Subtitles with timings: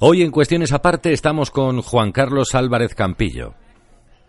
[0.00, 3.54] Hoy en Cuestiones Aparte estamos con Juan Carlos Álvarez Campillo.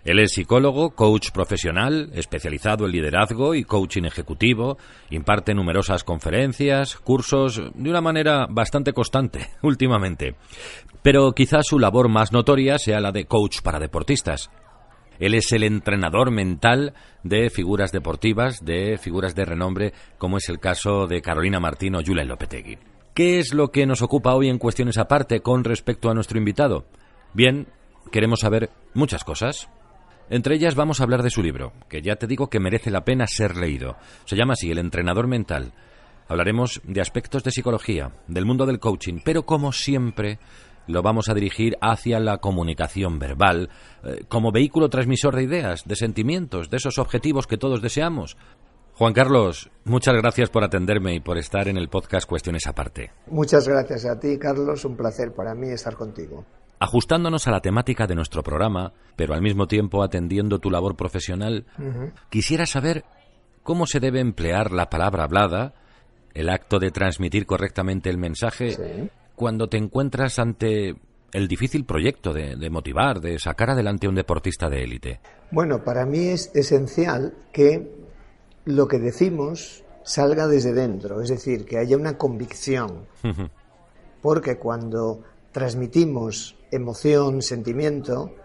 [0.04, 4.80] Él es psicólogo, coach profesional, especializado en liderazgo y coaching ejecutivo,
[5.12, 10.34] imparte numerosas conferencias, cursos, de una manera bastante constante últimamente.
[11.04, 14.50] Pero quizás su labor más notoria sea la de coach para deportistas.
[15.20, 20.60] Él es el entrenador mental de figuras deportivas, de figuras de renombre, como es el
[20.60, 22.80] caso de Carolina Martín o Julen Lopetegui.
[23.20, 26.86] ¿Qué es lo que nos ocupa hoy en cuestiones aparte con respecto a nuestro invitado?
[27.34, 27.68] Bien,
[28.14, 29.68] queremos saber muchas cosas.
[30.30, 33.04] Entre ellas vamos a hablar de su libro, que ya te digo que merece la
[33.04, 33.98] pena ser leído.
[34.24, 35.74] Se llama así El entrenador mental.
[36.30, 40.40] Hablaremos de aspectos de psicología, del mundo del coaching, pero como siempre
[40.88, 43.70] lo vamos a dirigir hacia la comunicación verbal,
[44.02, 48.38] eh, como vehículo transmisor de ideas, de sentimientos, de esos objetivos que todos deseamos.
[49.00, 53.14] Juan Carlos, muchas gracias por atenderme y por estar en el podcast Cuestiones Aparte.
[53.28, 54.84] Muchas gracias a ti, Carlos.
[54.84, 56.44] Un placer para mí estar contigo.
[56.80, 61.66] Ajustándonos a la temática de nuestro programa, pero al mismo tiempo atendiendo tu labor profesional,
[62.30, 63.06] quisiera saber
[63.64, 65.76] cómo se debe emplear la palabra hablada,
[66.34, 70.98] el acto de transmitir correctamente el mensaje, cuando te encuentras ante
[71.32, 75.22] el difícil proyecto de, de, motivar, de sacar adelante a un deportista de élite?
[75.52, 77.98] Bueno, para mí es esencial que
[78.70, 83.08] lo que decimos salga desde dentro, es decir, que haya una convicción.
[84.22, 88.36] Porque cuando transmitimos emoción, sentimiento,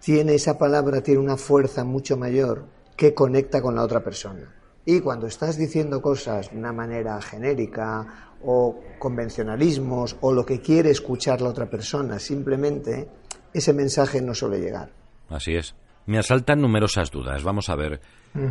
[0.00, 2.64] tiene esa palabra tiene una fuerza mucho mayor
[2.96, 4.54] que conecta con la otra persona.
[4.86, 10.90] Y cuando estás diciendo cosas de una manera genérica o convencionalismos o lo que quiere
[10.90, 13.08] escuchar la otra persona, simplemente
[13.52, 14.90] ese mensaje no suele llegar.
[15.28, 15.74] Así es.
[16.06, 17.42] Me asaltan numerosas dudas.
[17.42, 18.00] Vamos a ver.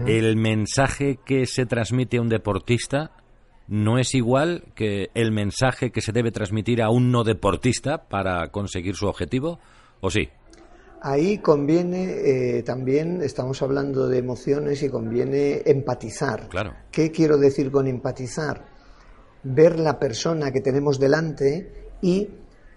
[0.07, 3.11] ¿El mensaje que se transmite a un deportista
[3.67, 8.47] no es igual que el mensaje que se debe transmitir a un no deportista para
[8.47, 9.59] conseguir su objetivo?
[10.01, 10.29] ¿O sí?
[11.01, 16.47] Ahí conviene eh, también, estamos hablando de emociones y conviene empatizar.
[16.47, 16.73] Claro.
[16.91, 18.65] ¿Qué quiero decir con empatizar?
[19.43, 22.29] Ver la persona que tenemos delante y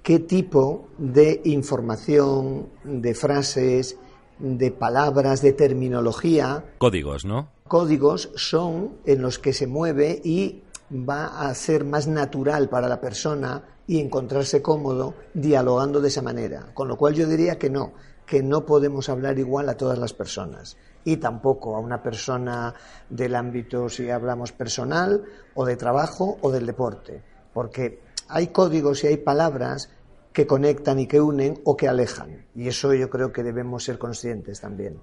[0.03, 3.97] qué tipo de información, de frases,
[4.38, 6.64] de palabras, de terminología.
[6.78, 7.50] Códigos, ¿no?
[7.69, 13.00] Códigos son en los que se mueve y va a ser más natural para la
[13.00, 16.70] persona y encontrarse cómodo dialogando de esa manera.
[16.74, 17.92] Con lo cual yo diría que no,
[18.24, 22.74] que no podemos hablar igual a todas las personas y tampoco a una persona
[23.08, 25.24] del ámbito, si hablamos personal,
[25.54, 27.22] o de trabajo o del deporte,
[27.54, 29.88] porque hay códigos y hay palabras
[30.36, 32.44] que conectan y que unen o que alejan.
[32.54, 34.98] Y eso yo creo que debemos ser conscientes también.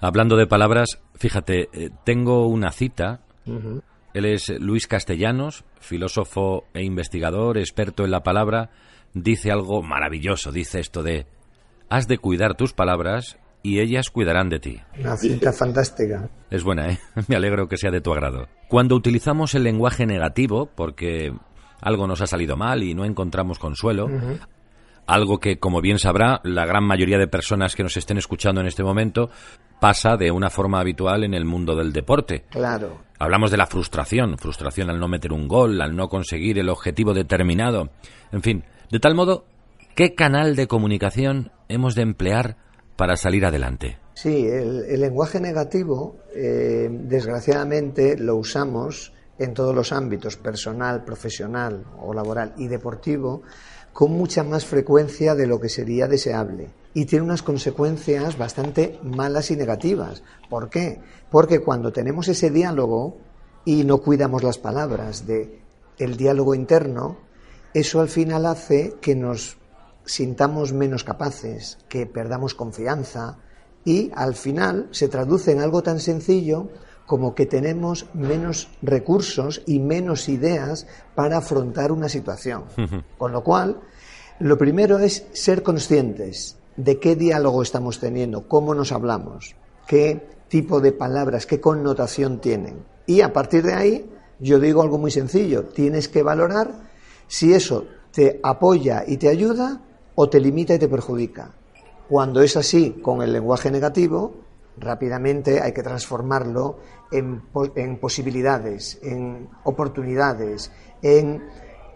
[0.00, 3.20] Hablando de palabras, fíjate, eh, tengo una cita.
[4.12, 8.70] Él es Luis Castellanos, filósofo e investigador, experto en la palabra.
[9.12, 11.26] Dice algo maravilloso, dice esto de,
[11.88, 14.80] has de cuidar tus palabras y ellas cuidarán de ti.
[14.98, 16.28] Una cita fantástica.
[16.50, 16.98] Es buena, ¿eh?
[17.28, 18.48] Me alegro que sea de tu agrado.
[18.68, 21.32] Cuando utilizamos el lenguaje negativo, porque
[21.84, 24.08] algo nos ha salido mal y no encontramos consuelo.
[25.06, 28.66] Algo que, como bien sabrá, la gran mayoría de personas que nos estén escuchando en
[28.66, 29.28] este momento
[29.80, 32.44] pasa de una forma habitual en el mundo del deporte.
[32.48, 33.02] Claro.
[33.18, 37.12] Hablamos de la frustración, frustración al no meter un gol, al no conseguir el objetivo
[37.12, 37.90] determinado.
[38.32, 39.44] En fin, de tal modo,
[39.94, 42.56] ¿qué canal de comunicación hemos de emplear
[42.96, 43.98] para salir adelante?
[44.14, 52.14] Sí, el, lenguaje negativo, eh, desgraciadamente, lo usamos en todos los ámbitos, personal, profesional o
[52.14, 53.42] laboral y deportivo,
[53.92, 56.70] con mucha más frecuencia de lo que sería deseable.
[56.94, 60.22] Y tiene unas consecuencias bastante malas y negativas.
[60.48, 61.00] ¿Por qué?
[61.30, 63.18] Porque cuando tenemos ese diálogo
[63.64, 65.60] y no cuidamos las palabras de
[65.98, 67.16] el diálogo interno,
[67.72, 69.56] eso al final hace que nos
[70.04, 73.38] sintamos menos capaces, que perdamos confianza
[73.84, 76.70] y al final se traduce en algo tan sencillo
[77.06, 82.64] como que tenemos menos recursos y menos ideas para afrontar una situación.
[83.18, 83.80] Con lo cual,
[84.40, 89.54] lo primero es ser conscientes de qué diálogo estamos teniendo, cómo nos hablamos,
[89.86, 92.84] qué tipo de palabras, qué connotación tienen.
[93.06, 94.10] Y a partir de ahí,
[94.40, 96.72] yo digo algo muy sencillo, tienes que valorar
[97.26, 99.80] si eso te apoya y te ayuda
[100.14, 101.50] o te limita y te perjudica.
[102.08, 104.43] Cuando es así con el lenguaje negativo,
[104.76, 106.78] rápidamente hay que transformarlo
[107.10, 107.42] en,
[107.98, 110.72] posibilidades, en oportunidades,
[111.02, 111.44] en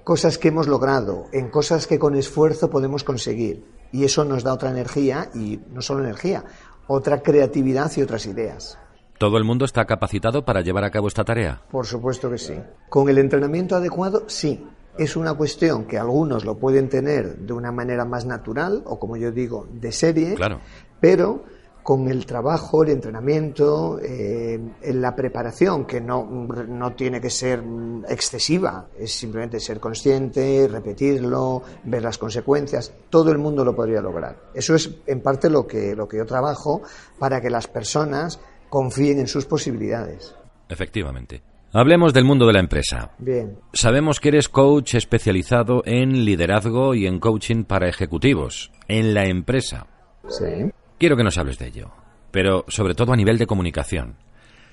[0.04, 3.64] cosas que hemos logrado, en cosas que con esfuerzo podemos conseguir.
[3.92, 6.44] Y eso nos da otra energía, y no solo energía,
[6.86, 8.78] otra creatividad y otras ideas.
[9.18, 11.62] ¿Todo el mundo está capacitado para llevar a cabo esta tarea?
[11.70, 12.54] Por supuesto que sí.
[12.88, 14.64] Con el entrenamiento adecuado, sí.
[14.96, 19.16] es una cuestión que algunos lo pueden tener de una manera más natural o como
[19.16, 20.60] yo digo, de serie, Claro.
[21.00, 21.44] pero
[21.88, 27.64] con el trabajo, el entrenamiento, eh, en la preparación, que no, no tiene que ser
[28.06, 34.36] excesiva, es simplemente ser consciente, repetirlo, ver las consecuencias, todo el mundo lo podría lograr.
[34.52, 36.82] Eso es en parte lo que, lo que yo trabajo
[37.18, 38.38] para que las personas
[38.68, 40.34] confíen en sus posibilidades.
[40.68, 41.40] Efectivamente.
[41.72, 43.12] Hablemos del mundo de la empresa.
[43.16, 49.24] Bien, Sabemos que eres coach especializado en liderazgo y en coaching para ejecutivos, en la
[49.24, 49.86] empresa.
[50.28, 50.70] sí.
[50.98, 51.90] Quiero que nos hables de ello,
[52.30, 54.16] pero sobre todo a nivel de comunicación.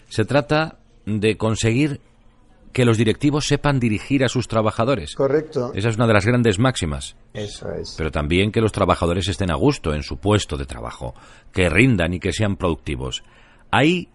[0.09, 2.01] Se trata de conseguir
[2.73, 5.15] que los directivos sepan dirigir a sus trabajadores.
[5.15, 5.71] Correcto.
[5.75, 7.15] Esa es una de las grandes máximas.
[7.33, 7.95] Eso es.
[7.97, 11.13] Pero también que los trabajadores estén a gusto en su puesto de trabajo,
[11.53, 13.23] que rindan y que sean productivos.
[13.71, 14.09] Ahí,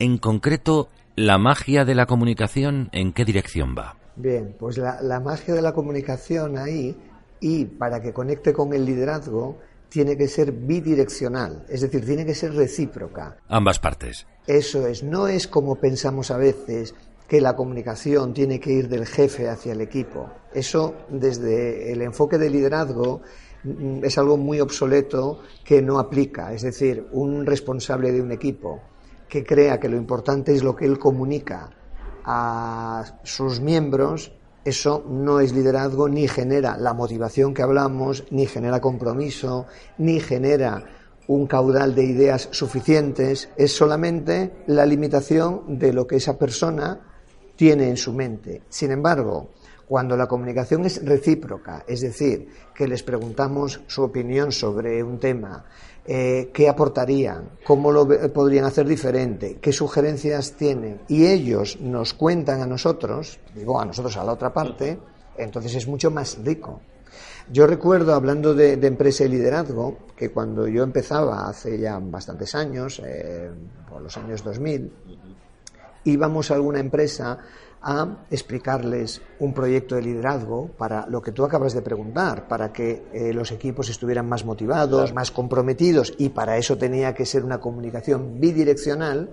[0.00, 3.96] en concreto, la magia de la comunicación, ¿en qué dirección va?
[4.16, 6.96] Bien, pues la, la magia de la comunicación ahí
[7.38, 9.58] y para que conecte con el liderazgo
[9.90, 13.36] tiene que ser bidireccional, es decir, tiene que ser recíproca.
[13.48, 14.26] Ambas partes.
[14.46, 16.94] Eso es, no es como pensamos a veces
[17.28, 20.30] que la comunicación tiene que ir del jefe hacia el equipo.
[20.52, 23.20] Eso desde el enfoque de liderazgo
[23.62, 26.52] mm, es algo muy obsoleto que no aplica.
[26.52, 28.80] Es decir, un responsable de un equipo
[29.28, 31.70] que crea que lo importante es lo que él comunica
[32.24, 34.32] a sus miembros,
[34.64, 39.66] eso no es liderazgo ni genera la motivación que hablamos, ni genera compromiso,
[39.98, 40.84] ni genera
[41.28, 47.00] un caudal de ideas suficientes, es solamente la limitación de lo que esa persona
[47.56, 48.62] tiene en su mente.
[48.68, 49.50] Sin embargo,
[49.86, 55.64] cuando la comunicación es recíproca, es decir, que les preguntamos su opinión sobre un tema,
[56.06, 62.60] eh, qué aportarían, cómo lo podrían hacer diferente, qué sugerencias tienen, y ellos nos cuentan
[62.60, 64.98] a nosotros, digo a nosotros a la otra parte,
[65.36, 66.80] entonces es mucho más rico.
[67.52, 72.54] Yo recuerdo, hablando de, de empresa y liderazgo, que cuando yo empezaba hace ya bastantes
[72.54, 73.50] años, eh,
[73.88, 74.92] por los años 2000,
[76.04, 77.38] íbamos a alguna empresa
[77.82, 83.04] a explicarles un proyecto de liderazgo para lo que tú acabas de preguntar, para que
[83.12, 87.60] eh, los equipos estuvieran más motivados, más comprometidos y para eso tenía que ser una
[87.60, 89.30] comunicación bidireccional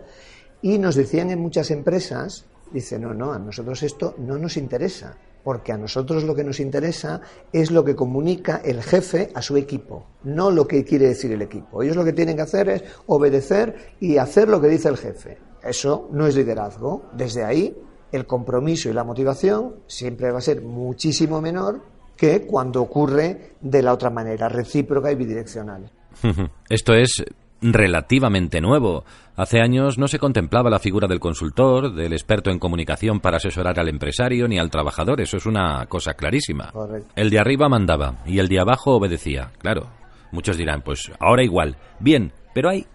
[0.62, 5.18] y nos decían en muchas empresas, dice, no, no, a nosotros esto no nos interesa,
[5.44, 7.22] porque a nosotros lo que nos interesa
[7.54, 11.42] es lo que comunica el jefe a su equipo, no lo que quiere decir el
[11.42, 11.84] equipo.
[11.84, 15.38] Ellos lo que tienen que hacer es obedecer y hacer lo que dice el jefe.
[15.64, 17.04] Eso no es liderazgo.
[17.14, 17.76] Desde ahí,
[18.12, 21.82] el compromiso y la motivación siempre va a ser muchísimo menor
[22.16, 25.92] que cuando ocurre de la otra manera, recíproca y bidireccional.
[26.70, 27.24] Esto es
[27.62, 29.04] relativamente nuevo.
[29.36, 33.80] Hace años no se contemplaba la figura del consultor, del experto en comunicación para asesorar
[33.80, 35.22] al empresario ni al trabajador.
[35.22, 36.72] Eso es una cosa clarísima.
[36.72, 37.12] Correcto.
[37.16, 39.52] El de arriba mandaba y el de abajo obedecía.
[39.60, 39.88] Claro.
[40.32, 41.78] Muchos dirán, pues ahora igual.
[42.00, 42.86] Bien, pero hay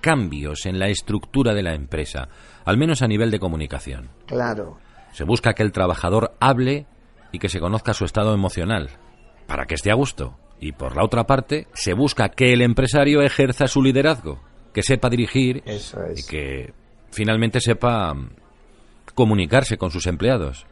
[0.00, 2.28] cambios en la estructura de la empresa,
[2.68, 4.10] al menos a nivel de comunicación.
[4.26, 4.76] Claro.
[5.12, 6.84] Se busca que el trabajador hable
[7.32, 8.90] y que se conozca su estado emocional,
[9.46, 10.36] para que esté a gusto.
[10.60, 14.38] Y por la otra parte, se busca que el empresario ejerza su liderazgo,
[14.74, 16.74] que sepa dirigir Eso y que
[17.10, 18.32] finalmente sepa mm,
[19.14, 20.66] comunicarse con sus empleados.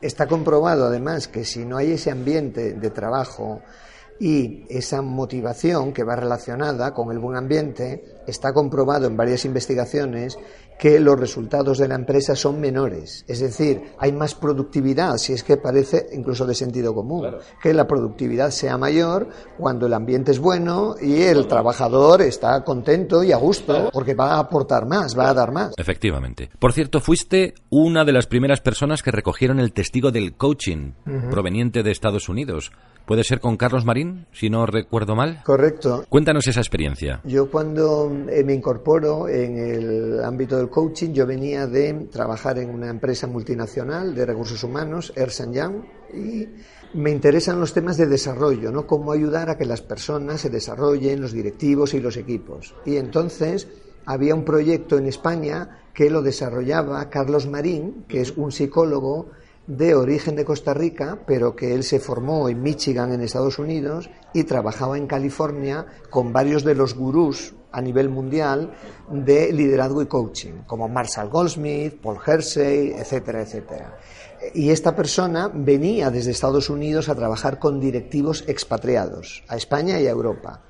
[0.00, 3.62] Está comprobado además que si no hay ese ambiente de trabajo
[4.20, 10.38] y esa motivación que va relacionada con el buen ambiente, está comprobado en varias investigaciones
[10.78, 13.24] que los resultados de la empresa son menores.
[13.26, 17.26] Es decir, hay más productividad, si es que parece incluso de sentido común,
[17.60, 19.28] que la productividad sea mayor
[19.58, 24.34] cuando el ambiente es bueno y el trabajador está contento y a gusto porque va
[24.34, 25.72] a aportar más, va a dar más.
[25.76, 26.48] Efectivamente.
[26.60, 30.92] Por cierto, fuiste una de las primeras personas que recogieron el testigo del coaching
[31.30, 32.70] proveniente de Estados Unidos.
[33.08, 35.40] ¿Puede ser con Carlos Marín, si no recuerdo mal?
[35.42, 36.04] Correcto.
[36.10, 37.22] Cuéntanos esa experiencia.
[37.24, 42.68] Yo cuando eh, me incorporo en el ámbito del coaching, yo venía de trabajar en
[42.68, 46.48] una empresa multinacional de recursos humanos, Ernst Young, y
[46.92, 48.86] me interesan los temas de desarrollo, ¿no?
[48.86, 52.74] Cómo ayudar a que las personas se desarrollen, los directivos y los equipos.
[52.84, 53.68] Y entonces
[54.04, 59.30] había un proyecto en España que lo desarrollaba Carlos Marín, que es un psicólogo
[59.68, 64.08] de origen de Costa Rica, pero que él se formó en Michigan, en Estados Unidos,
[64.32, 68.72] y trabajaba en California con varios de los gurús a nivel mundial
[69.10, 73.98] de liderazgo y coaching, como Marshall Goldsmith, Paul Hersey, etcétera, etcétera.
[74.54, 80.06] Y esta persona venía desde Estados Unidos a trabajar con directivos expatriados, a España y
[80.06, 80.62] a Europa.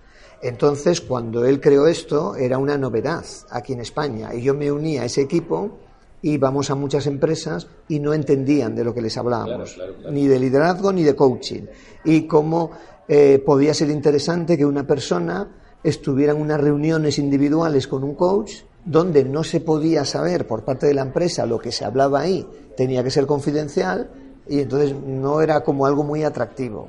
[0.42, 4.98] Entonces, cuando él creó esto, era una novedad aquí en España, y yo me uní
[4.98, 5.78] a ese equipo
[6.22, 9.78] íbamos a muchas empresas y no entendían de lo que les hablábamos,
[10.10, 11.62] ni de liderazgo ni de coaching.
[12.04, 12.70] Y cómo
[13.06, 15.48] eh, podía ser interesante que una persona
[15.82, 18.52] estuviera en unas reuniones individuales con un coach
[18.84, 22.46] donde no se podía saber por parte de la empresa lo que se hablaba ahí,
[22.76, 24.10] tenía que ser confidencial
[24.48, 26.88] y entonces no era como algo muy atractivo.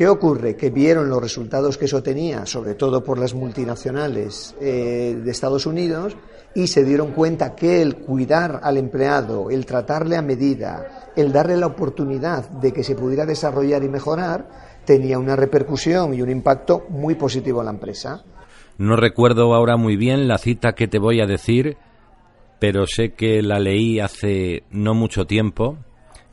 [0.00, 0.56] ¿Qué ocurre?
[0.56, 5.66] Que vieron los resultados que eso tenía, sobre todo por las multinacionales eh, de Estados
[5.66, 6.16] Unidos,
[6.54, 11.58] y se dieron cuenta que el cuidar al empleado, el tratarle a medida, el darle
[11.58, 14.48] la oportunidad de que se pudiera desarrollar y mejorar,
[14.86, 18.24] tenía una repercusión y un impacto muy positivo en la empresa.
[18.78, 21.76] No recuerdo ahora muy bien la cita que te voy a decir,
[22.58, 25.76] pero sé que la leí hace no mucho tiempo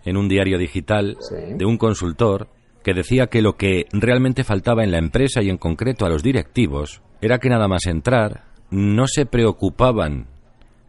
[0.05, 1.17] en un diario digital
[1.57, 2.47] de un consultor
[2.87, 6.23] que decía que lo que realmente faltaba en la empresa y en concreto a los
[6.23, 10.27] directivos era que nada más entrar no se preocupaban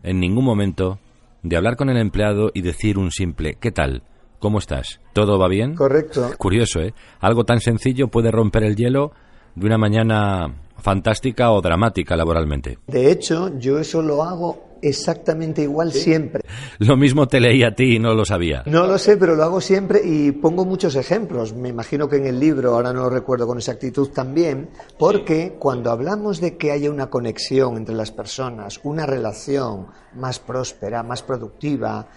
[0.05, 1.01] en ningún momento
[1.43, 4.05] de hablar con el empleado y decir un simple ¿qué tal?
[4.39, 5.01] ¿Cómo estás?
[5.13, 5.75] ¿Todo va bien?
[5.75, 6.31] Correcto.
[6.39, 6.95] Curioso, ¿eh?
[7.19, 9.11] Algo tan sencillo puede romper el hielo
[9.57, 12.79] de una mañana fantástica o dramática laboralmente.
[12.87, 16.43] De hecho, yo eso lo hago exactamente igual siempre.
[16.79, 18.63] Lo mismo te leí a ti y no lo sabía.
[18.67, 21.55] No lo sé, pero lo hago siempre y pongo muchos ejemplos.
[21.55, 25.91] Me imagino que en el libro, ahora no lo recuerdo con exactitud también, porque cuando
[25.91, 32.09] hablamos de que haya una conexión entre las personas, una relación más próspera, más productiva,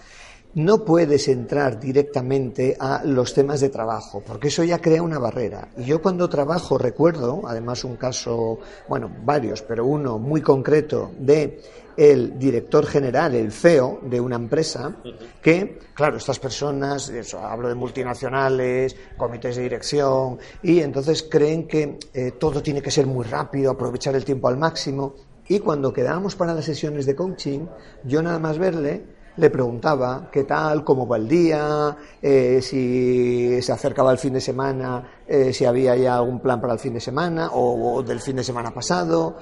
[0.54, 5.68] no puedes entrar directamente a los temas de trabajo, porque eso ya crea una barrera.
[5.76, 11.60] Y yo cuando trabajo recuerdo, además un caso, bueno, varios, pero uno muy concreto de
[11.96, 14.96] el director general, el CEO de una empresa,
[15.42, 22.32] que, claro, estas personas, hablo de multinacionales, comités de dirección, y entonces creen que eh,
[22.32, 25.14] todo tiene que ser muy rápido, aprovechar el tiempo al máximo.
[25.48, 27.66] Y cuando quedábamos para las sesiones de coaching,
[28.04, 29.04] yo nada más verle,
[29.36, 34.40] le preguntaba qué tal, cómo va el día, eh, si se acercaba el fin de
[34.40, 38.36] semana, eh, si había ya algún plan para el fin de semana o, del fin
[38.36, 39.36] de semana pasado.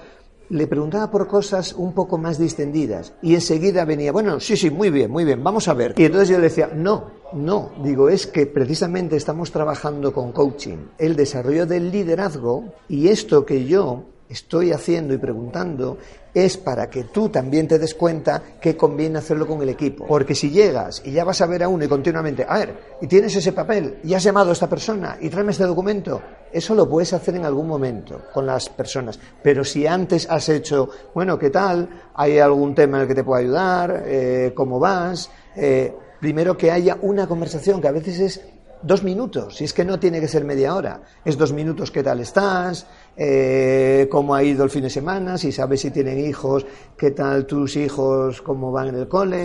[0.50, 4.90] Le preguntaba por cosas un poco más distendidas y enseguida venía, bueno, sí, sí, muy
[4.90, 5.94] bien, muy bien, vamos a ver.
[5.96, 10.88] Y entonces yo le decía, no, no, digo, es que precisamente estamos trabajando con coaching,
[10.98, 15.98] el desarrollo del liderazgo y esto que yo estoy haciendo y preguntando
[16.32, 20.06] es para que tú también te des cuenta que conviene hacerlo con el equipo.
[20.06, 23.08] Porque si llegas y ya vas a ver a uno y continuamente, a ver, y
[23.08, 26.22] tienes ese papel, y has llamado a esta persona, y tráeme este documento,
[26.52, 29.18] eso lo puedes hacer en algún momento con las personas.
[29.42, 31.88] Pero si antes has hecho, bueno, ¿qué tal?
[32.14, 34.04] ¿Hay algún tema en el que te pueda ayudar?
[34.06, 35.30] Eh, ¿Cómo vas?
[35.56, 38.40] Eh, primero que haya una conversación que a veces es
[38.82, 42.02] dos minutos, si es que no tiene que ser media hora, es dos minutos qué
[42.02, 46.66] tal estás, eh, cómo ha ido el fin de semana, si sabes si tienen hijos,
[46.96, 49.44] qué tal tus hijos, cómo van en el cole.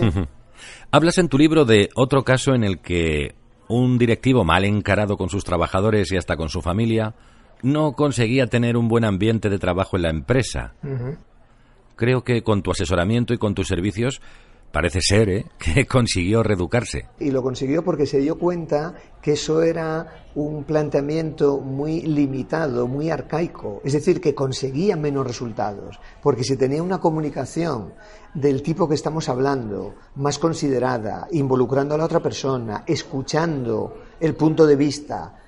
[0.90, 3.34] Hablas en tu libro de otro caso en el que
[3.68, 7.14] un directivo mal encarado con sus trabajadores y hasta con su familia
[7.62, 10.74] no conseguía tener un buen ambiente de trabajo en la empresa.
[11.96, 14.20] Creo que con tu asesoramiento y con tus servicios
[14.72, 15.46] Parece ser ¿eh?
[15.58, 17.08] que consiguió reeducarse.
[17.18, 23.10] Y lo consiguió porque se dio cuenta que eso era un planteamiento muy limitado, muy
[23.10, 23.80] arcaico.
[23.84, 25.98] Es decir, que conseguía menos resultados.
[26.22, 27.94] Porque si tenía una comunicación
[28.34, 34.66] del tipo que estamos hablando, más considerada, involucrando a la otra persona, escuchando el punto
[34.66, 35.40] de vista,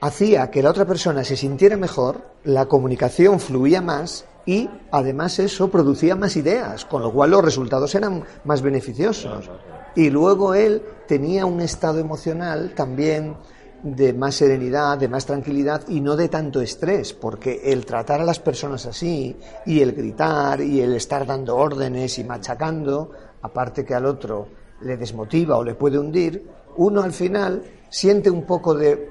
[0.00, 5.68] hacía que la otra persona se sintiera mejor, la comunicación fluía más y además eso
[5.68, 9.50] producía más ideas, con lo cual los resultados eran más beneficiosos.
[9.96, 13.36] Y luego él tenía un estado emocional también
[13.82, 18.24] de más serenidad, de más tranquilidad y no de tanto estrés, porque el tratar a
[18.24, 19.36] las personas así
[19.66, 23.10] y el gritar y el estar dando órdenes y machacando,
[23.42, 24.48] aparte que al otro
[24.80, 29.10] le desmotiva o le puede hundir, uno al final siente un poco de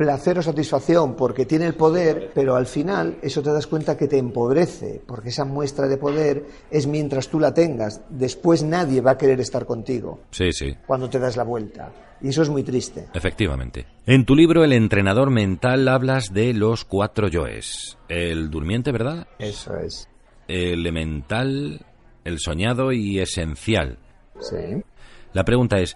[0.00, 4.08] placer o satisfacción porque tiene el poder, pero al final eso te das cuenta que
[4.08, 8.00] te empobrece, porque esa muestra de poder es mientras tú la tengas.
[8.08, 10.20] Después nadie va a querer estar contigo.
[10.30, 10.74] Sí, sí.
[10.86, 11.92] Cuando te das la vuelta.
[12.22, 13.08] Y eso es muy triste.
[13.12, 13.84] Efectivamente.
[14.06, 17.98] En tu libro El entrenador mental hablas de los cuatro yoes.
[18.08, 19.26] El durmiente, ¿verdad?
[19.38, 20.08] Eso es.
[20.48, 21.84] El elemental,
[22.24, 23.98] el soñado y esencial.
[24.40, 24.82] Sí.
[25.34, 25.94] La pregunta es,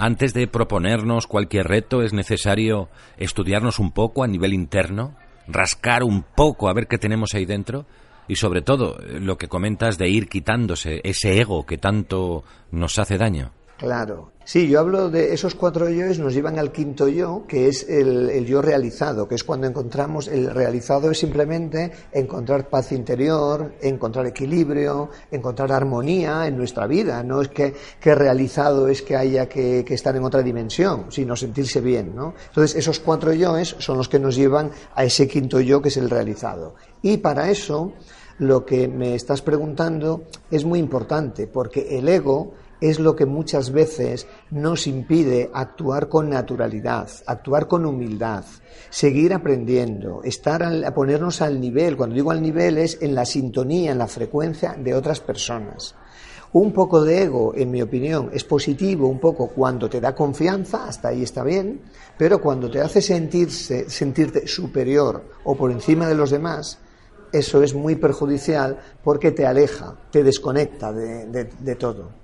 [0.00, 2.88] antes de proponernos cualquier reto es necesario
[3.18, 5.14] estudiarnos un poco a nivel interno,
[5.46, 7.84] rascar un poco a ver qué tenemos ahí dentro
[8.26, 13.18] y sobre todo lo que comentas de ir quitándose ese ego que tanto nos hace
[13.18, 13.52] daño.
[13.80, 14.32] Claro.
[14.44, 18.44] Sí, yo hablo de esos cuatro yoes nos llevan al quinto yo, que es el,
[18.44, 25.08] yo realizado, que es cuando encontramos, el realizado es simplemente encontrar paz interior, encontrar equilibrio,
[25.30, 27.22] encontrar armonía en nuestra vida.
[27.22, 31.34] No es que, que realizado es que haya que, que, estar en otra dimensión, sino
[31.34, 32.34] sentirse bien, ¿no?
[32.48, 35.96] Entonces, esos cuatro yoes son los que nos llevan a ese quinto yo, que es
[35.96, 36.74] el realizado.
[37.00, 37.94] Y para eso,
[38.40, 43.70] lo que me estás preguntando es muy importante, porque el ego es lo que muchas
[43.70, 48.44] veces nos impide actuar con naturalidad, actuar con humildad,
[48.88, 51.98] seguir aprendiendo, estar a ponernos al nivel.
[51.98, 55.94] Cuando digo al nivel es en la sintonía, en la frecuencia de otras personas.
[56.54, 60.88] Un poco de ego, en mi opinión, es positivo un poco cuando te da confianza,
[60.88, 61.82] hasta ahí está bien,
[62.16, 66.78] pero cuando te hace sentirse, sentirte superior o por encima de los demás,
[67.32, 72.20] eso es muy perjudicial porque te aleja, te desconecta de todo.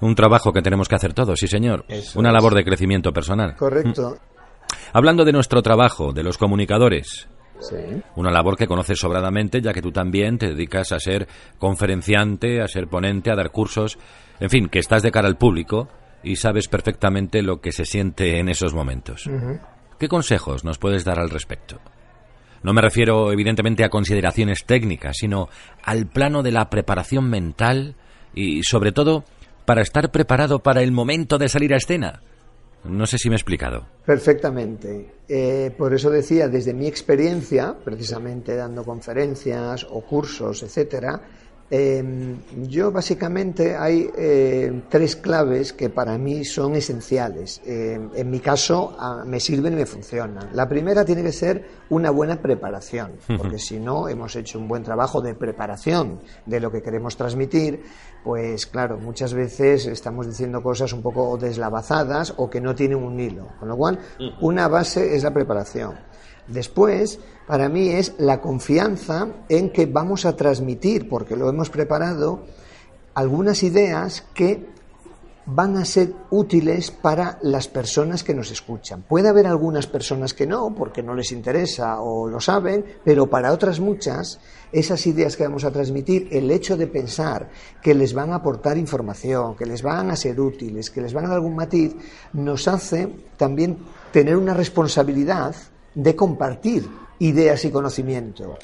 [0.00, 1.84] Un trabajo que tenemos que hacer todos, sí señor.
[2.14, 3.54] Una labor de crecimiento personal.
[3.56, 4.16] Correcto.
[4.16, 4.76] Mm.
[4.92, 7.28] Hablando de nuestro trabajo, de los comunicadores.
[8.16, 12.68] Una labor que conoces sobradamente, ya que tú también te dedicas a ser conferenciante, a
[12.68, 13.98] ser ponente, a dar cursos,
[14.40, 15.88] en fin, que estás de cara al público
[16.22, 19.28] y sabes perfectamente lo que se siente en esos momentos.
[19.98, 21.78] ¿Qué consejos nos puedes dar al respecto?
[22.62, 25.48] No me refiero, evidentemente, a consideraciones técnicas, sino
[25.82, 27.94] al plano de la preparación mental
[28.34, 29.24] y, sobre todo,
[29.64, 32.22] para estar preparado para el momento de salir a escena.
[32.84, 33.86] No sé si me he explicado.
[34.04, 35.14] Perfectamente.
[35.28, 41.20] Eh, por eso decía, desde mi experiencia, precisamente dando conferencias o cursos, etcétera,
[41.70, 42.36] em,
[42.68, 47.60] yo básicamente hay eh, tres claves que para mí son esenciales.
[47.64, 48.96] Em, en mi caso
[49.26, 50.50] me sirven y me funcionan.
[50.52, 54.82] La primera tiene que ser una buena preparación, porque si no hemos hecho un buen
[54.82, 57.82] trabajo de preparación de lo que queremos transmitir,
[58.24, 63.18] pues claro, muchas veces estamos diciendo cosas un poco deslavazadas o que no tienen un
[63.18, 63.48] hilo.
[63.58, 63.98] Con lo cual,
[64.40, 66.09] una base es la preparación.
[66.46, 72.44] Después, para mí es la confianza en que vamos a transmitir, porque lo hemos preparado,
[73.14, 74.66] algunas ideas que
[75.46, 79.02] van a ser útiles para las personas que nos escuchan.
[79.02, 83.52] Puede haber algunas personas que no, porque no les interesa o lo saben, pero para
[83.52, 84.38] otras muchas,
[84.70, 87.48] esas ideas que vamos a transmitir, el hecho de pensar
[87.82, 91.24] que les van a aportar información, que les van a ser útiles, que les van
[91.24, 91.96] a dar algún matiz,
[92.32, 93.78] nos hace también
[94.12, 95.54] tener una responsabilidad
[95.94, 98.56] de compartir ideas y conocimiento.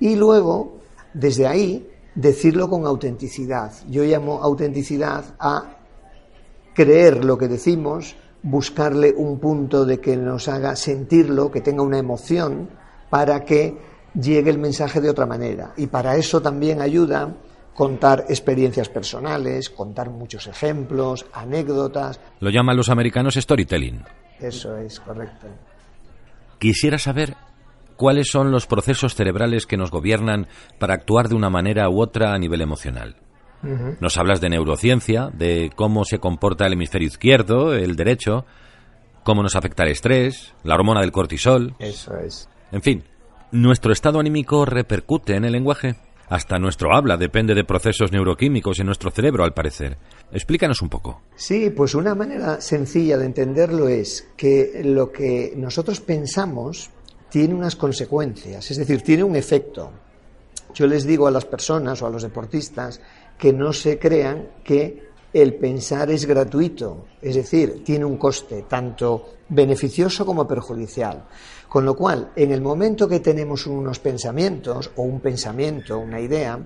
[0.00, 0.78] Y luego,
[1.14, 3.72] desde ahí, decirlo con autenticidad.
[3.88, 5.76] Yo llamo autenticidad a
[6.74, 11.98] creer lo que decimos, buscarle un punto de que nos haga sentirlo, que tenga una
[11.98, 12.68] emoción,
[13.10, 13.76] para que
[14.14, 15.72] llegue el mensaje de otra manera.
[15.76, 17.34] Y para eso también ayuda
[17.74, 22.20] contar experiencias personales, contar muchos ejemplos, anécdotas.
[22.40, 24.02] Lo llaman los americanos storytelling.
[24.38, 25.46] Eso es correcto.
[26.62, 27.34] Quisiera saber
[27.96, 30.46] cuáles son los procesos cerebrales que nos gobiernan
[30.78, 33.16] para actuar de una manera u otra a nivel emocional.
[33.98, 38.46] Nos hablas de neurociencia, de cómo se comporta el hemisferio izquierdo, el derecho,
[39.24, 41.74] cómo nos afecta el estrés, la hormona del cortisol.
[41.80, 42.48] Eso es.
[42.70, 43.02] En fin,
[43.50, 45.96] ¿nuestro estado anímico repercute en el lenguaje?
[46.32, 49.98] Hasta nuestro habla depende de procesos neuroquímicos en nuestro cerebro, al parecer.
[50.32, 51.20] Explícanos un poco.
[51.36, 56.88] Sí, pues una manera sencilla de entenderlo es que lo que nosotros pensamos
[57.28, 59.90] tiene unas consecuencias, es decir, tiene un efecto.
[60.72, 63.02] Yo les digo a las personas o a los deportistas
[63.36, 69.34] que no se crean que el pensar es gratuito, es decir, tiene un coste tanto
[69.50, 71.24] beneficioso como perjudicial.
[71.72, 76.60] Con lo cual, en el momento que tenemos unos pensamientos o un pensamiento, una idea,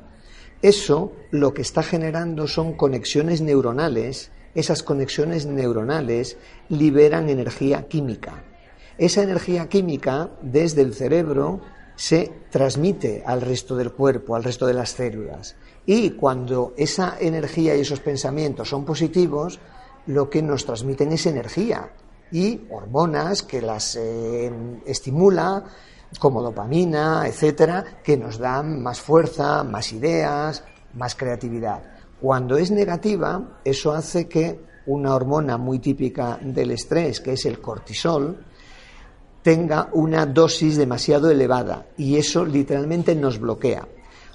[0.60, 4.32] eso lo que está generando son conexiones neuronales.
[4.56, 6.36] Esas conexiones neuronales
[6.70, 8.42] liberan energía química.
[8.98, 11.60] Esa energía química desde el cerebro
[11.94, 15.54] se transmite al resto del cuerpo, al resto de las células.
[15.86, 19.60] Y cuando esa energía y esos pensamientos son positivos,
[20.06, 21.92] lo que nos transmiten es energía
[22.32, 24.52] y hormonas que las eh,
[24.86, 25.64] estimula,
[26.18, 31.82] como dopamina, etcétera, que nos dan más fuerza, más ideas, más creatividad.
[32.20, 37.60] Cuando es negativa, eso hace que una hormona muy típica del estrés, que es el
[37.60, 38.44] cortisol,
[39.42, 43.86] tenga una dosis demasiado elevada y eso literalmente nos bloquea.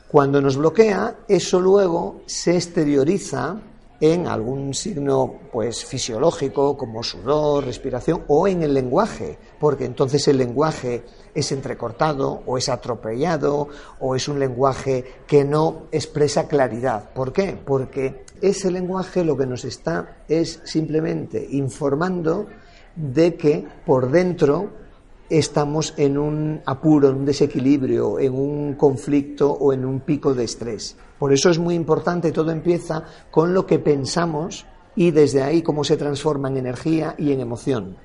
[0.08, 3.62] Cuando nos bloquea, eso luego se exterioriza
[4.02, 10.38] en algún signo pues fisiológico como sudor, respiración o en el lenguaje, porque entonces el
[10.38, 11.04] lenguaje
[11.36, 13.68] es entrecortado o es atropellado
[14.00, 17.14] o es un lenguaje que no expresa claridad.
[17.14, 17.58] ¿Por qué?
[17.64, 22.48] Porque ese lenguaje lo que nos está es simplemente informando
[22.96, 24.82] de que por dentro
[25.30, 30.44] estamos en un apuro, en un desequilibrio, en un conflicto o en un pico de
[30.44, 30.98] estrés.
[31.22, 35.84] Por eso es muy importante, todo empieza con lo que pensamos y desde ahí cómo
[35.84, 37.96] se transforma en energía y en emoción.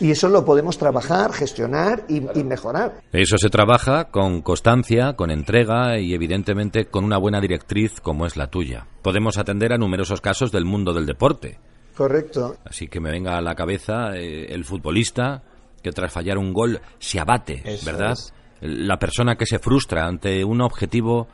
[0.00, 2.94] Y eso lo podemos trabajar, gestionar y, mejorar.
[3.12, 8.36] Eso se trabaja con constancia, con entrega y evidentemente con una buena directriz como es
[8.36, 8.88] la tuya.
[9.02, 11.60] Podemos atender a numerosos casos del mundo del deporte.
[11.96, 12.56] Correcto.
[12.64, 15.44] Así que me venga a la cabeza eh, el futbolista
[15.80, 18.18] que tras fallar un gol se abate, ¿verdad?
[18.62, 21.28] La persona que se frustra ante un objetivo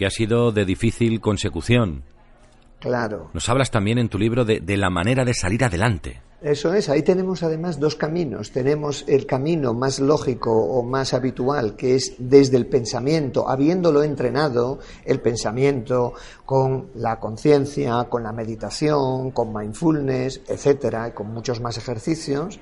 [0.00, 2.04] que ha sido de difícil consecución.
[2.78, 3.28] Claro.
[3.34, 6.22] Nos hablas también en tu libro de, de, la manera de salir adelante.
[6.40, 8.50] Eso es, ahí tenemos además dos caminos.
[8.50, 14.78] Tenemos el camino más lógico o más habitual, que es desde el pensamiento, habiéndolo entrenado,
[15.04, 16.14] el pensamiento
[16.46, 22.58] con la conciencia, con la meditación, con mindfulness, etcétera, y con muchos más ejercicios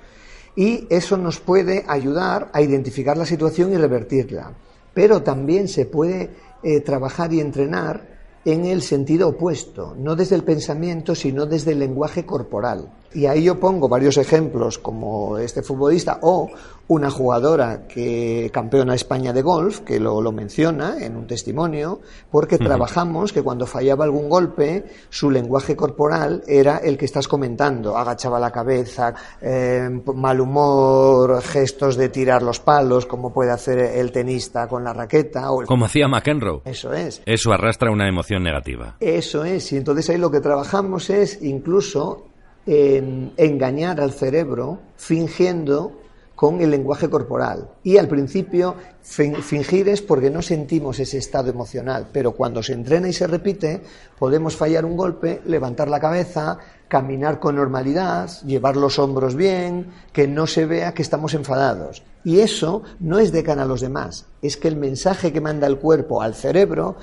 [0.56, 4.54] y eso nos puede ayudar a identificar la situación y revertirla.
[4.92, 6.30] Pero también se puede
[6.62, 11.80] eh, trabajar y entrenar en el sentido opuesto, no desde el pensamiento, sino desde el
[11.80, 12.92] lenguaje corporal.
[13.14, 16.50] Y ahí yo pongo varios ejemplos, como este futbolista o
[16.88, 23.32] una jugadora que campeona España de golf, que lo, menciona en un testimonio, porque trabajamos
[23.32, 27.96] que cuando fallaba algún golpe, su lenguaje corporal era el que estás comentando.
[27.96, 34.10] Agachaba la cabeza, eh, mal humor, gestos de tirar los palos, como puede hacer el
[34.10, 35.50] tenista con la raqueta.
[35.50, 36.62] O Como hacía McEnroe.
[36.64, 37.20] Eso es.
[37.26, 38.96] Eso arrastra una emoción negativa.
[39.00, 39.72] Eso es.
[39.72, 42.27] Y entonces ahí lo que trabajamos es incluso
[42.70, 46.02] en engañar al cerebro fingiendo
[46.34, 47.70] con el lenguaje corporal.
[47.82, 53.08] Y al principio fingir es porque no sentimos ese estado emocional, pero cuando se entrena
[53.08, 53.80] y se repite,
[54.18, 60.28] podemos fallar un golpe, levantar la cabeza, caminar con normalidad, llevar los hombros bien, que
[60.28, 62.04] no se vea que estamos enfadados.
[62.22, 65.66] Y eso no es de cara a los demás, es que el mensaje que manda
[65.66, 66.96] el cuerpo al cerebro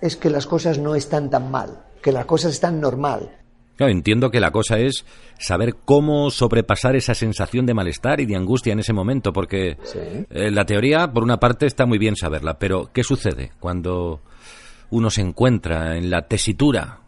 [0.00, 3.41] es que las cosas no están tan mal, que las cosas están normal,
[3.78, 5.04] entiendo que la cosa es
[5.38, 9.76] saber cómo sobrepasar esa sensación de malestar y de angustia en ese momento, porque
[10.30, 14.20] eh, la teoría, por una parte, está muy bien saberla, pero ¿qué sucede cuando
[14.90, 17.00] uno se encuentra en la tesitura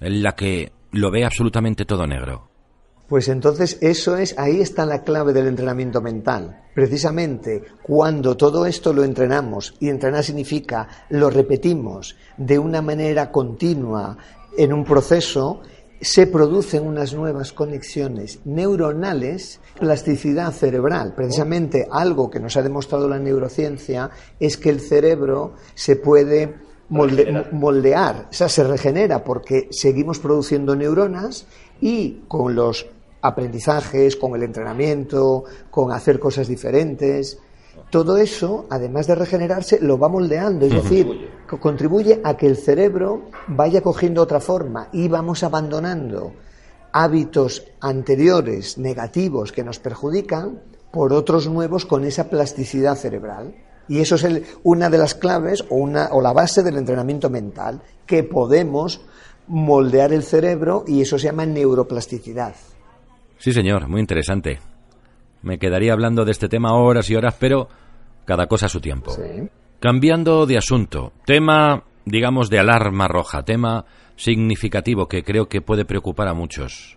[0.00, 2.48] en la que lo ve absolutamente todo negro?
[3.08, 6.62] Pues entonces eso es, ahí está la clave del entrenamiento mental.
[6.74, 14.16] Precisamente cuando todo esto lo entrenamos, y entrenar significa lo repetimos de una manera continua
[14.56, 15.60] en un proceso,
[16.04, 21.14] se producen unas nuevas conexiones neuronales, plasticidad cerebral.
[21.14, 26.56] Precisamente algo que nos ha demostrado la neurociencia es que el cerebro se puede
[26.90, 31.46] moldear, o sea, se regenera porque seguimos produciendo neuronas
[31.80, 32.86] y con los
[33.22, 37.38] aprendizajes, con el entrenamiento, con hacer cosas diferentes,
[37.90, 43.30] todo eso, además de regenerarse, lo va moldeando, es decir, contribuye a que el cerebro
[43.48, 46.32] vaya cogiendo otra forma y vamos abandonando
[46.92, 50.60] hábitos anteriores negativos que nos perjudican
[50.90, 53.54] por otros nuevos con esa plasticidad cerebral.
[53.88, 57.82] Y eso es una de las claves o, una, o la base del entrenamiento mental,
[58.06, 59.02] que podemos
[59.46, 62.54] moldear el cerebro y eso se llama neuroplasticidad.
[63.38, 64.58] Sí, señor, muy interesante.
[65.44, 67.68] Me quedaría hablando de este tema horas y horas, pero
[68.24, 69.14] cada cosa a su tiempo.
[69.78, 73.84] Cambiando de asunto, tema, digamos, de alarma roja, tema
[74.16, 76.96] significativo que creo que puede preocupar a muchos.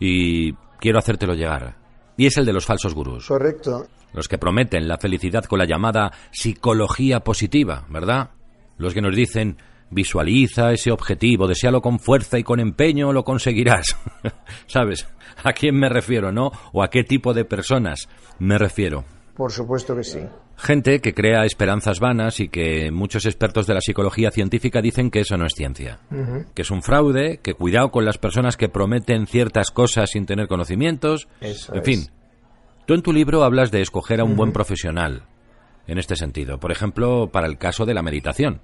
[0.00, 1.76] Y quiero hacértelo llegar.
[2.16, 3.28] Y es el de los falsos gurús.
[3.28, 3.86] Correcto.
[4.14, 8.30] Los que prometen la felicidad con la llamada psicología positiva, ¿verdad?
[8.78, 9.58] Los que nos dicen,
[9.90, 13.96] visualiza ese objetivo, deséalo con fuerza y con empeño, lo conseguirás.
[14.66, 15.08] ¿Sabes?
[15.42, 16.50] ¿A quién me refiero, no?
[16.72, 19.04] ¿O a qué tipo de personas me refiero?
[19.34, 20.20] Por supuesto que sí.
[20.56, 25.20] Gente que crea esperanzas vanas y que muchos expertos de la psicología científica dicen que
[25.20, 26.00] eso no es ciencia,
[26.54, 30.48] que es un fraude, que cuidado con las personas que prometen ciertas cosas sin tener
[30.48, 31.28] conocimientos.
[31.40, 32.10] en fin,
[32.84, 35.22] tú en tu libro hablas de escoger a un buen profesional
[35.86, 38.60] en este sentido, por ejemplo, para el caso de la meditación.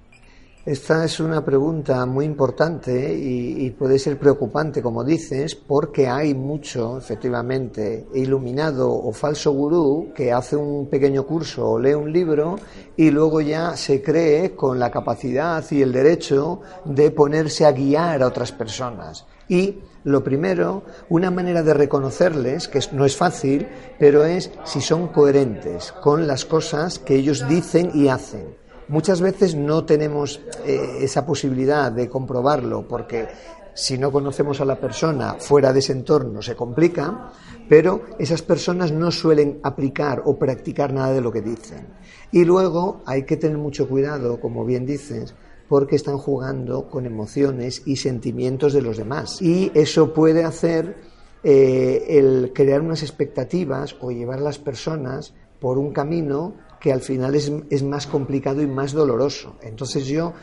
[0.67, 6.97] Esta es una pregunta muy importante y, puede ser preocupante, como dices, porque hay mucho,
[6.97, 12.57] efectivamente, iluminado o falso gurú que hace un pequeño curso o lee un libro
[12.97, 18.21] y luego ya se cree con la capacidad y el derecho de ponerse a guiar
[18.21, 19.25] a otras personas.
[19.47, 25.07] Y lo primero, una manera de reconocerles, que no es fácil, pero es si son
[25.13, 28.56] coherentes con las cosas que ellos dicen y hacen.
[28.89, 33.27] Muchas veces no tenemos eh, esa posibilidad de comprobarlo porque
[33.73, 37.31] si no conocemos a la persona fuera de ese entorno se complica,
[37.69, 41.85] pero esas personas no suelen aplicar o practicar nada de lo que dicen.
[42.31, 45.35] Y luego hay que tener mucho cuidado, como bien dices,
[45.69, 49.41] porque están jugando con emociones y sentimientos de los demás.
[49.41, 50.97] Y eso puede hacer
[51.43, 57.01] eh, el crear unas expectativas o llevar a las personas por un camino que al
[57.01, 59.55] final es, es, más complicado y más doloroso.
[59.61, 60.33] Entonces yo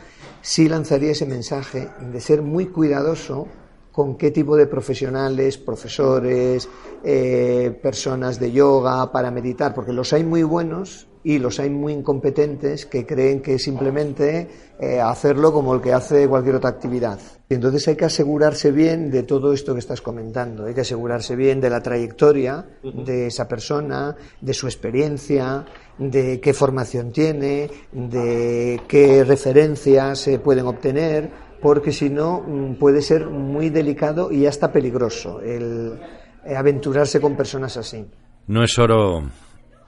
[0.41, 3.47] sí lanzaría ese mensaje de ser muy cuidadoso
[3.91, 6.67] con qué tipo de profesionales, profesores,
[7.01, 11.91] eh, personas de yoga para meditar, porque los hay muy buenos y los hay muy
[11.91, 14.47] incompetentes que creen que simplemente
[14.79, 17.19] eh, hacerlo como el que hace cualquier otra actividad.
[17.49, 21.35] Y entonces hay que asegurarse bien de todo esto que estás comentando, hay que asegurarse
[21.35, 25.65] bien de la trayectoria de esa persona, de su experiencia,
[25.97, 33.01] de qué formación tiene, de qué referencias se pueden obtener, porque si no mm, puede
[33.01, 35.99] ser muy delicado y hasta peligroso el
[36.45, 38.05] eh, aventurarse con personas así.
[38.45, 39.23] No es oro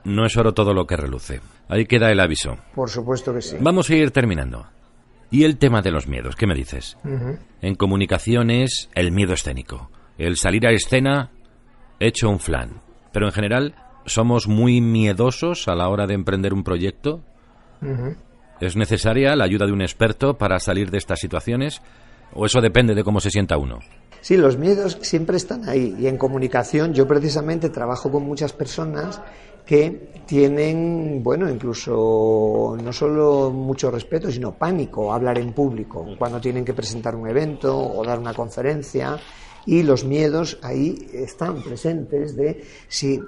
[0.08, 1.42] no es oro todo lo que reluce.
[1.68, 2.58] Ahí queda el aviso.
[2.74, 3.58] Por supuesto que sí.
[3.60, 4.66] Vamos a ir terminando.
[5.30, 6.38] ¿Y el tema de los miedos?
[6.38, 6.98] ¿Qué me dices?
[7.62, 9.92] En comunicación es el miedo escénico.
[10.18, 11.32] El salir a escena
[12.00, 12.82] hecho un flan.
[13.12, 17.22] Pero en general, ¿somos muy miedosos a la hora de emprender un proyecto?
[18.62, 21.82] ¿Es necesaria la ayuda de un experto para salir de estas situaciones?
[22.34, 23.80] ¿O eso depende de cómo se sienta uno?
[24.22, 25.96] Sí, los miedos siempre están ahí.
[26.00, 29.22] Y en comunicación yo precisamente trabajo con muchas personas
[29.68, 36.42] que tienen, bueno, incluso no solo mucho respeto, sino pánico a hablar en público, cuando
[36.42, 39.20] tienen que presentar un evento o dar una conferencia,
[39.66, 43.20] y los miedos ahí están presentes de si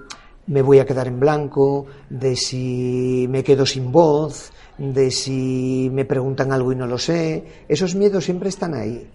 [0.47, 6.05] me voy a quedar en blanco, de si me quedo sin voz, de si me
[6.05, 7.43] preguntan algo y no lo sé.
[7.67, 9.07] Esos miedos siempre están ahí.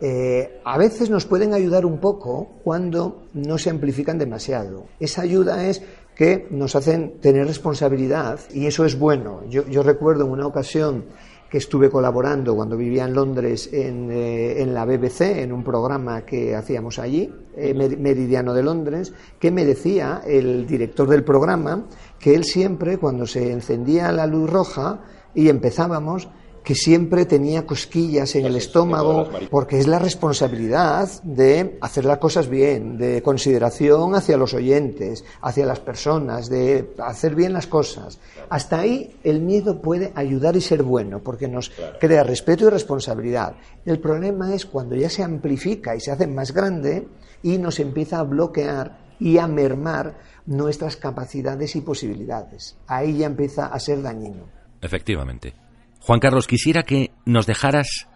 [0.00, 4.86] Eh, a veces nos pueden ayudar un poco cuando no se amplifican demasiado.
[5.00, 5.82] Esa ayuda es
[6.18, 9.42] que nos hacen tener responsabilidad y eso es bueno.
[9.48, 11.04] Yo, recuerdo en una ocasión
[11.48, 16.56] que estuve colaborando cuando vivía en Londres en, eh, la BBC, en un programa que
[16.56, 21.84] hacíamos allí, eh, Meridiano de Londres, que me decía el director del programa
[22.18, 24.98] que él siempre, cuando se encendía la luz roja
[25.36, 26.28] y empezábamos,
[26.68, 32.46] que siempre tenía cosquillas en el estómago, porque es la responsabilidad de hacer las cosas
[32.50, 38.20] bien, de consideración hacia los oyentes, hacia las personas, de hacer bien las cosas.
[38.50, 43.56] Hasta ahí el miedo puede ayudar y ser bueno, porque nos crea respeto y responsabilidad.
[43.86, 47.08] El problema es cuando ya se amplifica y se hace más grande
[47.42, 52.76] y nos empieza a bloquear y a mermar nuestras capacidades y posibilidades.
[52.86, 54.44] Ahí ya empieza a ser dañino.
[54.82, 55.67] Efectivamente.
[56.08, 58.08] Juan Carlos, quisiera que nos dejaras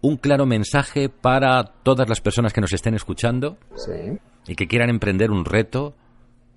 [0.00, 3.56] un claro mensaje para todas las personas que nos estén escuchando
[4.48, 5.94] y que quieran emprender un reto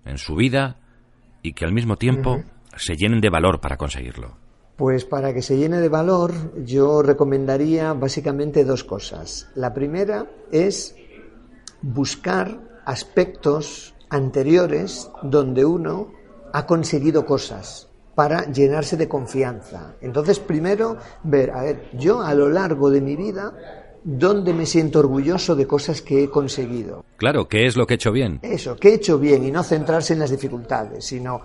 [0.03, 0.77] en su vida
[1.43, 2.41] y que al mismo tiempo
[2.75, 4.35] se llenen de valor para conseguirlo.
[4.77, 6.33] Pues para que se llene de valor
[6.65, 9.47] yo recomendaría básicamente dos cosas.
[9.53, 10.95] La primera es
[11.83, 16.11] buscar aspectos anteriores donde uno
[16.51, 17.88] ha conseguido cosas
[18.19, 19.95] para llenarse de confianza.
[20.01, 23.53] Entonces, primero, ver, a ver, yo a lo largo de mi vida,
[24.03, 27.05] ¿dónde me siento orgulloso de cosas que he conseguido?
[27.15, 28.41] Claro, ¿qué es lo que he hecho bien?
[28.41, 29.45] Eso, ¿qué he hecho bien?
[29.45, 31.39] Y no centrarse en las dificultades, sino,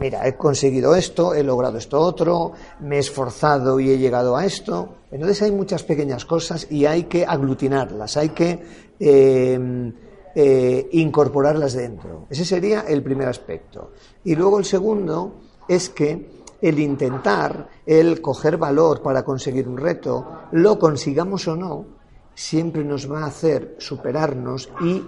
[0.00, 4.44] mira, he conseguido esto, he logrado esto otro, me he esforzado y he llegado a
[4.44, 4.96] esto.
[5.12, 8.60] Entonces hay muchas pequeñas cosas y hay que aglutinarlas, hay que
[8.98, 9.92] eh,
[10.34, 12.26] eh, incorporarlas dentro.
[12.28, 13.92] Ese sería el primer aspecto.
[14.24, 20.26] Y luego el segundo es que el intentar, el coger valor para conseguir un reto,
[20.52, 21.86] lo consigamos o no,
[22.34, 25.02] siempre nos va a hacer superarnos y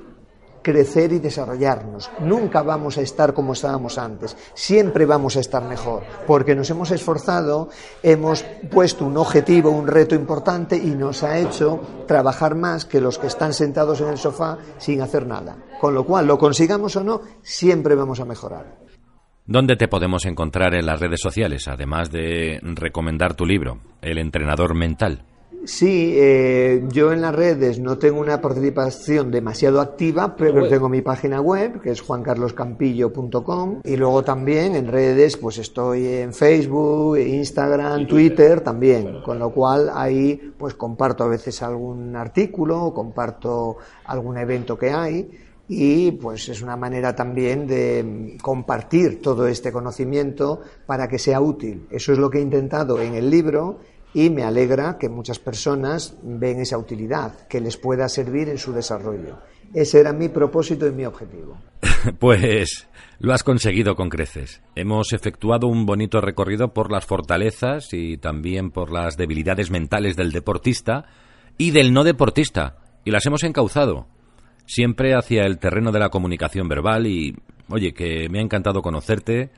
[0.62, 2.10] crecer y desarrollarnos.
[2.20, 6.90] Nunca vamos a estar como estábamos antes, siempre vamos a estar mejor, porque nos hemos
[6.90, 7.68] esforzado,
[8.02, 13.18] hemos puesto un objetivo, un reto importante y nos ha hecho trabajar más que los
[13.18, 15.56] que están sentados en el sofá sin hacer nada.
[15.80, 18.83] Con lo cual, lo consigamos o no, siempre vamos a mejorar.
[19.46, 24.74] ¿Dónde te podemos encontrar en las redes sociales, además de recomendar tu libro, El entrenador
[24.74, 25.22] mental?
[25.66, 31.02] Sí, eh, yo en las redes no tengo una participación demasiado activa, pero tengo mi
[31.02, 38.06] página web, que es juancarloscampillo.com, y luego también en redes, pues estoy en Facebook, Instagram,
[38.06, 38.62] Twitter.
[38.62, 43.76] También, con lo cual ahí pues comparto a veces algún artículo, comparto
[44.06, 45.30] algún evento que hay,
[45.68, 51.86] y pues es una manera también de compartir todo este conocimiento para que sea útil.
[51.90, 53.80] Eso es lo que he intentado en el libro
[54.12, 58.72] y me alegra que muchas personas ven esa utilidad, que les pueda servir en su
[58.72, 59.38] desarrollo.
[59.72, 61.58] Ese era mi propósito y mi objetivo.
[62.18, 62.86] Pues
[63.18, 64.60] lo has conseguido con creces.
[64.74, 70.30] Hemos efectuado un bonito recorrido por las fortalezas y también por las debilidades mentales del
[70.30, 71.06] deportista
[71.56, 74.06] y del no deportista, y las hemos encauzado,
[74.66, 77.36] siempre hacia el terreno de la comunicación verbal y,
[77.68, 79.50] oye, que me ha encantado conocerte,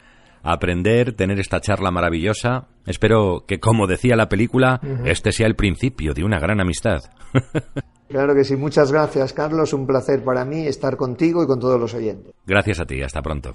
[0.43, 2.69] aprender, tener esta charla maravillosa.
[2.87, 7.05] Espero que, como decía la película, este sea el principio de una gran amistad.
[8.09, 8.57] claro que sí.
[8.57, 9.73] Muchas gracias, Carlos.
[9.73, 12.33] Un placer para mí estar contigo y con todos los oyentes.
[12.47, 13.03] Gracias a ti.
[13.03, 13.55] Hasta pronto.